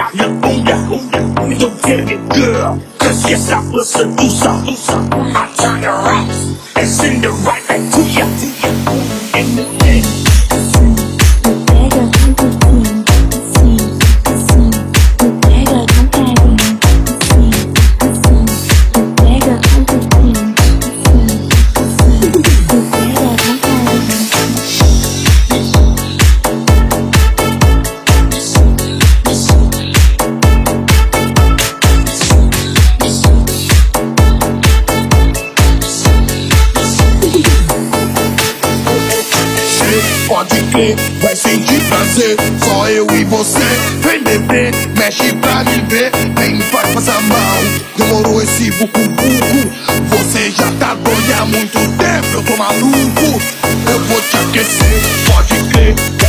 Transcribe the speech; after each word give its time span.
got 0.00 0.14
your 0.14 0.30
own 0.30 0.64
ya. 0.64 0.76
Don't 1.60 1.82
get 1.82 2.08
it, 2.08 2.22
girl. 2.32 2.80
Cause 2.98 3.28
yes, 3.28 3.50
I 3.50 3.60
was 3.70 3.94
a 3.96 4.04
doosa. 4.04 4.52
I 5.36 5.54
turn 5.56 5.84
around. 5.84 6.09
Pode 40.30 40.62
crer, 40.70 40.96
vai 41.20 41.34
sentir 41.34 41.80
prazer 41.88 42.36
Só 42.64 42.88
eu 42.88 43.06
e 43.10 43.24
você. 43.24 43.58
Vem 44.00 44.22
beber, 44.22 44.72
mexe 44.96 45.34
pra 45.34 45.64
me 45.64 45.80
ver 45.88 46.12
Vem 46.38 46.54
me 46.54 46.62
faz 46.62 46.94
passar 46.94 47.20
mal. 47.22 47.58
Demorou 47.96 48.40
esse 48.40 48.70
buco-buco 48.70 50.16
Você 50.16 50.52
já 50.52 50.70
tá 50.78 50.94
doido 50.94 51.32
há 51.36 51.44
muito 51.44 51.78
tempo 51.78 52.28
Eu 52.34 52.42
tô 52.44 52.56
maluco. 52.56 53.42
Eu 53.90 54.00
vou 54.04 54.22
te 54.22 54.36
aquecer, 54.36 55.02
pode 55.26 55.54
crer 55.70 56.19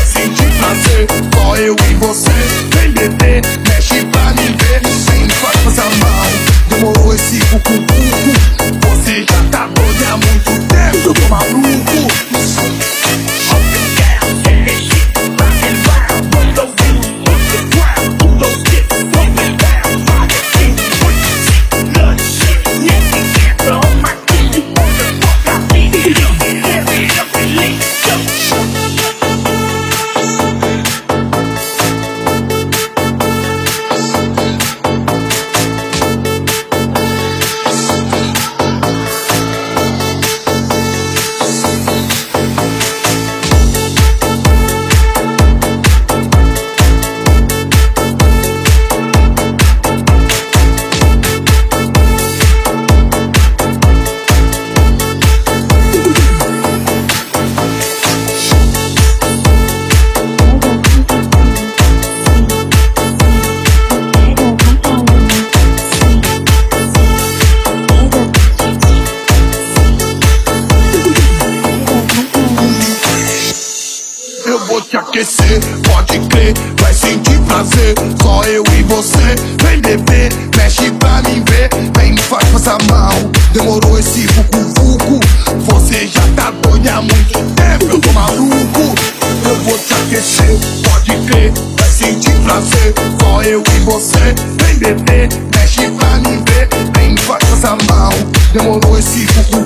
aquecer, 75.11 75.59
pode 75.89 76.19
crer, 76.29 76.53
vai 76.79 76.93
sentir 76.93 77.37
prazer. 77.41 77.95
Só 78.21 78.43
eu 78.45 78.63
e 78.79 78.83
você, 78.83 79.35
vem 79.61 79.81
beber, 79.81 80.31
mexe 80.55 80.89
pra 80.91 81.21
mim 81.23 81.43
ver, 81.49 81.69
vem 81.97 82.13
me 82.13 82.21
faz 82.21 82.47
passar 82.49 82.77
mal. 82.89 83.11
Demorou 83.51 83.99
esse 83.99 84.25
vucu-vucu, 84.27 85.19
você 85.65 86.07
já 86.07 86.21
tá 86.37 86.51
doido 86.61 86.87
há 86.87 87.01
muito 87.01 87.33
tempo, 87.33 87.91
eu 87.91 87.99
tô 87.99 88.11
maluco. 88.13 88.95
Eu 89.43 89.55
vou 89.65 89.77
te 89.77 89.93
aquecer, 89.93 90.57
pode 90.89 91.11
crer, 91.27 91.51
vai 91.77 91.89
sentir 91.89 92.33
prazer. 92.45 92.93
Só 93.19 93.43
eu 93.43 93.61
e 93.61 93.79
você, 93.79 94.33
vem 94.63 94.75
beber, 94.77 95.27
mexe 95.53 95.89
pra 95.89 96.17
mim 96.19 96.41
ver, 96.47 96.69
vem 96.95 97.11
me 97.11 97.19
faz 97.19 97.43
passar 97.49 97.77
mal. 97.89 98.13
Demorou 98.53 98.97
esse 98.97 99.25
tá 99.25 99.60